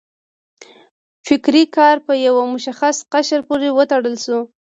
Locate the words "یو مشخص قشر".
2.25-3.39